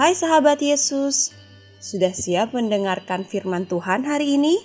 [0.00, 1.28] Hai sahabat Yesus,
[1.76, 4.56] sudah siap mendengarkan firman Tuhan hari ini?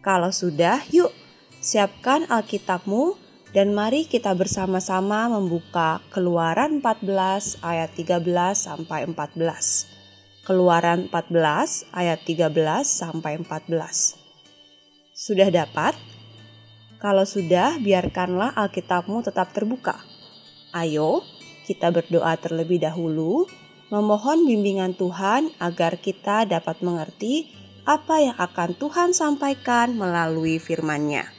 [0.00, 1.12] Kalau sudah, yuk
[1.60, 3.12] siapkan Alkitabmu
[3.52, 8.24] dan mari kita bersama-sama membuka Keluaran 14 ayat 13
[8.56, 10.48] sampai 14.
[10.48, 12.56] Keluaran 14 ayat 13
[12.88, 14.16] sampai 14.
[15.12, 15.92] Sudah dapat?
[17.04, 20.00] Kalau sudah, biarkanlah Alkitabmu tetap terbuka.
[20.72, 21.20] Ayo,
[21.68, 23.44] kita berdoa terlebih dahulu,
[23.86, 27.54] memohon bimbingan Tuhan agar kita dapat mengerti
[27.86, 31.30] apa yang akan Tuhan sampaikan melalui firman-Nya.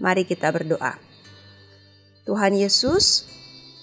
[0.00, 0.96] Mari kita berdoa.
[2.24, 3.28] Tuhan Yesus,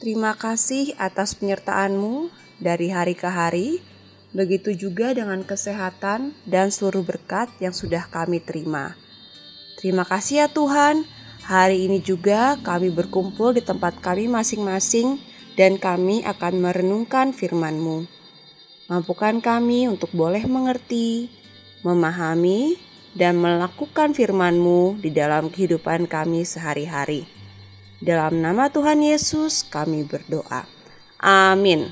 [0.02, 3.86] terima kasih atas penyertaan-Mu dari hari ke hari,
[4.34, 8.98] begitu juga dengan kesehatan dan seluruh berkat yang sudah kami terima.
[9.78, 11.06] Terima kasih ya Tuhan,
[11.46, 15.22] hari ini juga kami berkumpul di tempat kami masing-masing
[15.58, 18.06] dan kami akan merenungkan firman-Mu.
[18.88, 21.28] Mampukan kami untuk boleh mengerti,
[21.82, 22.78] memahami,
[23.18, 27.26] dan melakukan firman-Mu di dalam kehidupan kami sehari-hari.
[27.98, 30.70] Dalam nama Tuhan Yesus kami berdoa.
[31.18, 31.90] Amin.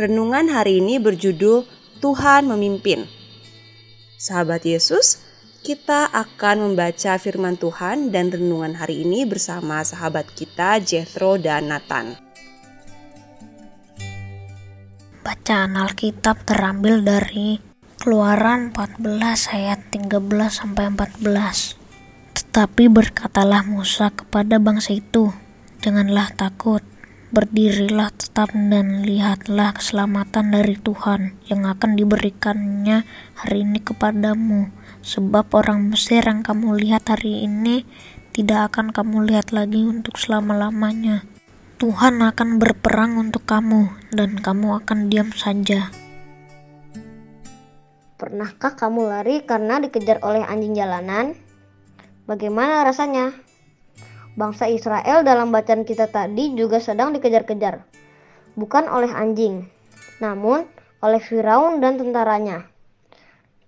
[0.00, 1.68] Renungan hari ini berjudul
[2.00, 3.04] Tuhan memimpin.
[4.16, 5.20] Sahabat Yesus,
[5.66, 12.14] kita akan membaca firman Tuhan dan renungan hari ini bersama sahabat kita Jethro dan Nathan.
[15.26, 17.58] Bacaan Alkitab terambil dari
[17.98, 19.10] Keluaran 14
[19.58, 20.14] ayat 13
[20.54, 21.74] sampai 14.
[22.38, 25.34] Tetapi berkatalah Musa kepada bangsa itu,
[25.82, 26.86] janganlah takut,
[27.34, 33.02] berdirilah tetap dan lihatlah keselamatan dari Tuhan yang akan diberikannya
[33.34, 34.70] hari ini kepadamu.
[35.02, 37.86] Sebab orang Mesir yang kamu lihat hari ini
[38.34, 41.26] tidak akan kamu lihat lagi untuk selama-lamanya.
[41.76, 45.92] Tuhan akan berperang untuk kamu dan kamu akan diam saja.
[48.16, 51.36] Pernahkah kamu lari karena dikejar oleh anjing jalanan?
[52.24, 53.45] Bagaimana rasanya?
[54.36, 57.80] Bangsa Israel dalam bacaan kita tadi juga sedang dikejar-kejar,
[58.52, 59.64] bukan oleh anjing,
[60.20, 60.68] namun
[61.00, 62.68] oleh Firaun dan tentaranya.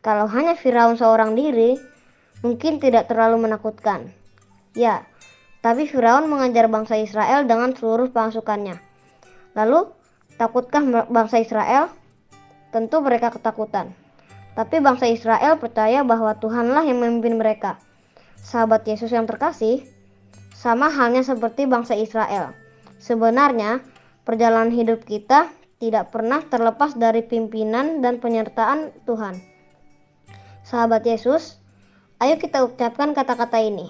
[0.05, 1.81] Kalau hanya Firaun seorang diri,
[2.45, 4.13] mungkin tidak terlalu menakutkan.
[4.77, 5.09] Ya,
[5.65, 8.77] tapi Firaun mengejar bangsa Israel dengan seluruh pasukannya.
[9.57, 9.89] Lalu,
[10.37, 11.89] takutkah bangsa Israel?
[12.77, 13.97] Tentu mereka ketakutan.
[14.53, 17.81] Tapi bangsa Israel percaya bahwa Tuhanlah yang memimpin mereka.
[18.39, 19.83] Sahabat Yesus yang terkasih,
[20.59, 22.51] sama halnya seperti bangsa Israel.
[22.99, 23.79] Sebenarnya,
[24.27, 29.39] perjalanan hidup kita tidak pernah terlepas dari pimpinan dan penyertaan Tuhan.
[30.67, 31.63] Sahabat Yesus,
[32.19, 33.87] ayo kita ucapkan kata-kata ini.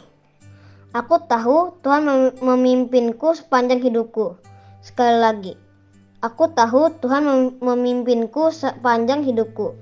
[0.92, 4.36] Aku tahu Tuhan memimpinku sepanjang hidupku.
[4.84, 5.52] Sekali lagi,
[6.20, 9.72] aku tahu Tuhan memimpinku sepanjang hidupku.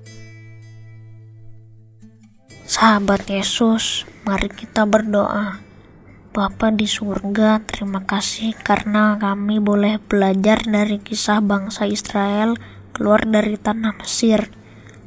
[2.66, 5.65] Sahabat Yesus, mari kita berdoa.
[6.36, 12.60] Bapa di surga, terima kasih karena kami boleh belajar dari kisah bangsa Israel
[12.92, 14.52] keluar dari tanah Mesir.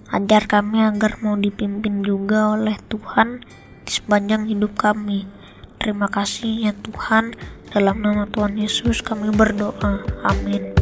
[0.09, 3.45] Ajar kami agar mau dipimpin juga oleh Tuhan
[3.85, 5.29] di sepanjang hidup kami.
[5.78, 7.38] Terima kasih ya Tuhan,
[7.69, 10.01] dalam nama Tuhan Yesus kami berdoa.
[10.25, 10.78] Amin.